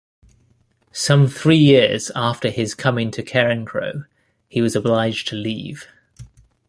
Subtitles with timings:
[0.91, 4.05] Some three years after his coming to Carencro,
[4.49, 5.85] he was obliged to leave.